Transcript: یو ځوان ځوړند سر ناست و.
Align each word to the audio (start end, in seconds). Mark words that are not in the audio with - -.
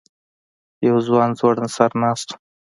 یو 0.87 0.97
ځوان 1.07 1.29
ځوړند 1.39 1.71
سر 1.75 1.91
ناست 2.03 2.27
و. 2.31 2.35